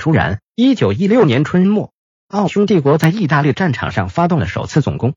[0.00, 1.92] 突然，一九一六年春末，
[2.26, 5.12] 奥匈帝国在意大利战场上发动了首次总攻。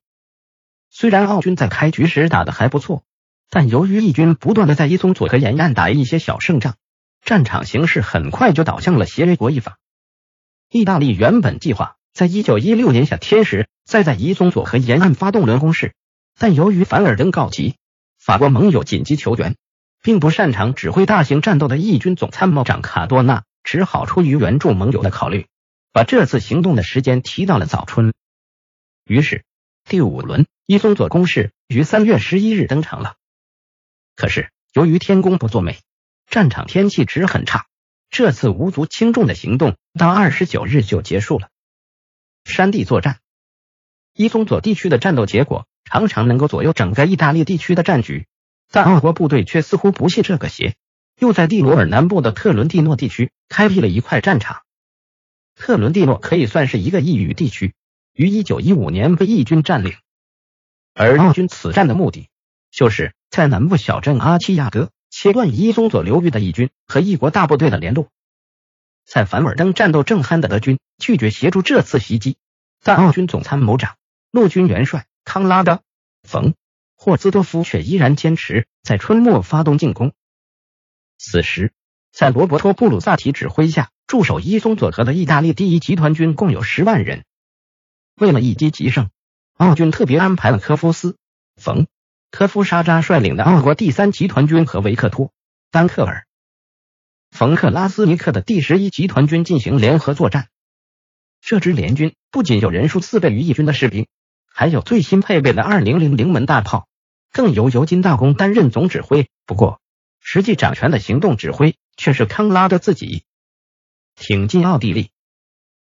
[0.90, 3.06] 虽然奥军在开局时打的还不错，
[3.50, 6.75] 但由于义军不断的在伊松佐和沿岸打一些小胜仗，
[7.24, 9.77] 战场形势很快就倒向了协约国一方。
[10.70, 15.93] 意大利原本计划在一九一六年夏天时再在伊松佐和沿岸发动轮攻势，
[16.38, 17.77] 但由于凡尔登告急，
[18.20, 19.55] 法国盟友紧急求援，
[20.02, 25.48] 并不擅长指挥大型战斗的义军总参谋长卡多纳只好出于援助盟友的考虑，
[25.91, 28.14] 把这次行动的时间提到了早春。
[29.06, 29.43] 于是。
[29.86, 33.18] 第五轮伊松佐攻势于三月十一日登场了。
[34.16, 35.82] 可是由于天公不作美，
[36.26, 37.66] 战场天气值很差，
[38.10, 41.50] 这次无足轻重的行动到二十九日就结束了。
[42.45, 43.20] 山地作战，
[44.14, 48.26] 伊松佐地区的战斗结果常常能够左右整个意大利地区的战局，
[48.72, 50.78] 但奥国部队却似乎不信这个邪，
[51.23, 54.64] 又在蒂罗尔南部的特伦蒂诺地区开辟了一块战场。
[55.55, 57.73] 特伦蒂诺可以算是一个异域地区。
[58.12, 59.94] 于一九一五年被义军占领，
[60.94, 62.28] 而奥军此战的目的，
[62.72, 68.09] 就是在南部小镇阿奇亚德切断伊松佐流域的义军和异国大部队的联络。
[69.05, 72.36] 在凡尔登战斗正酣的德军拒绝协助这次袭击，
[72.83, 73.95] 但奥军总参谋长、
[74.30, 75.72] 陆军元帅康拉德·
[76.23, 76.52] 冯·
[76.98, 80.11] 霍兹多夫却依然坚持在春末发动进攻。
[81.26, 81.72] 此时，
[82.12, 87.24] 在罗伯托·布鲁萨提指挥下驻守伊松佐河的意大利第一集团军共有十万人。
[88.16, 89.10] 为了一击即胜，
[89.56, 91.16] 奥军特别安排了科夫斯、
[91.56, 91.88] 冯、
[92.30, 95.32] 科夫沙扎率领的奥国第三集团军和维克托、
[95.72, 96.28] 丹克尔、
[97.32, 100.50] 冯克拉斯尼克的第十一集团军进行联合作战。
[101.40, 104.08] 这支联军不仅有人数四倍于义军的士兵，
[104.46, 106.90] 还有最新配备的二零零零门大炮，
[107.32, 109.30] 更由尤金大公担任总指挥。
[109.46, 109.80] 不过，
[110.26, 113.26] 实际掌权的行动指挥却是康拉德自己。
[114.16, 115.12] 挺进奥地利，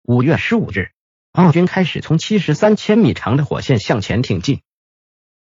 [0.03, 0.91] 五月十五日。
[1.33, 4.63] 奥军开始从七十三千米长的火线向前挺进。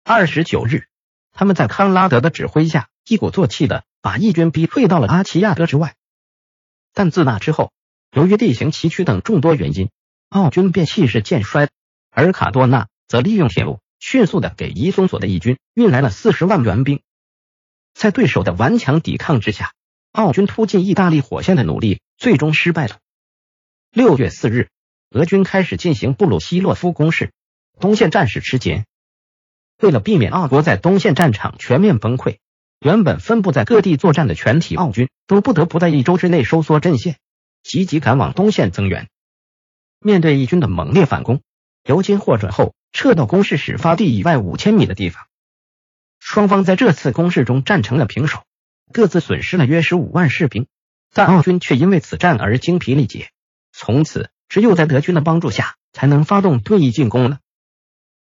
[0.02, 0.88] 二十九日，
[1.30, 5.94] 他们在康拉德的指挥下，一鼓作气的把义军逼退到了阿齐亚德之外。
[6.94, 7.70] 但自那之后，
[8.10, 9.90] 由于地形崎岖等众多原因，
[10.30, 11.68] 奥军便气势渐衰。
[12.10, 17.02] 而卡多纳则利用铁路，迅速的给伊松索的义军运来了四十万援兵。
[17.94, 19.72] 在对手的顽强抵抗之下，
[20.12, 22.98] 奥军突进意大利火线的努力最终失败了。
[23.90, 24.68] 六月四日。
[25.10, 27.30] 俄军开始进行布鲁希洛夫攻势，
[27.78, 28.82] 东线战事吃紧。
[29.80, 32.38] 为了避免奥国在东线战场全面崩溃，
[32.80, 37.16] 原本分布在各地作战的全体奥军都不得不在一周之内收缩阵线，
[37.62, 39.08] 积极赶往东线增援。
[40.00, 41.42] 面对义军的猛烈反攻，
[41.84, 45.28] 尤金获准后撤到攻势始发地以外五千米的地方。
[46.26, 48.44] 双方在这次攻势中战成了平手，
[48.94, 50.66] 各自损失了约十五万士兵，
[51.12, 53.30] 但奥军却因为此战而精疲力竭，
[53.72, 54.30] 从此。
[54.48, 57.40] 只有在德军的帮助下，才能发动退役进攻了。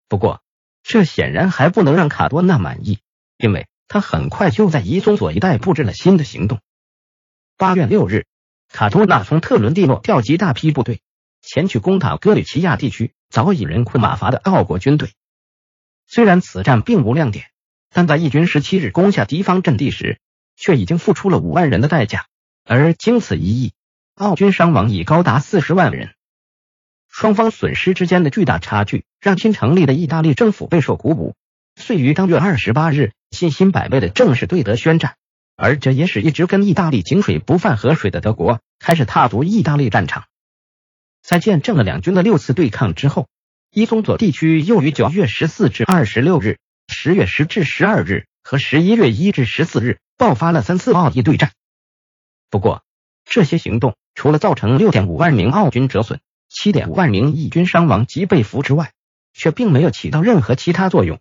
[0.10, 0.42] 不过，
[0.84, 3.00] 这显然还不能让卡多纳满意，
[3.38, 6.60] 因为他很快就在伊松索一带布置了新的行动。
[7.58, 8.26] 八月六日，
[8.70, 11.00] 卡多纳从特伦蒂诺调集大批部队，
[11.42, 15.14] 前去攻打格里奇亚地区早已人困马乏的奥国军队。
[16.08, 17.46] 虽然此战并无亮点，
[17.96, 20.20] 但在义军十七日攻下敌方阵地时，
[20.58, 22.26] 却已经付出了五万人的代价，
[22.66, 23.72] 而经此一役。
[24.16, 26.14] 奥军伤亡已高达四十万人，
[27.08, 31.36] 双方损失之间的巨大差距让新成立的意大利政府备受鼓舞，
[31.78, 35.16] 遂于当月二十八日信心百倍的正式对德宣战，
[35.56, 40.26] 而这也使一直跟意大利井水不犯河水的德国开始踏足意大利战场。
[41.22, 43.30] 在见证了两军的六次对抗之后，
[43.72, 46.58] 伊松佐地区又于九月十四至二十六日、
[46.98, 51.52] 十月十至十二日和十一月一至十四日爆发了三次奥义对战。
[52.50, 52.84] 不过，
[53.26, 53.98] 这些行动。
[54.16, 58.94] 除了造成六点五万名奥军折损、七点五万名义军伤亡及被俘之外，
[59.34, 61.20] 却并没有起到任何其他作用。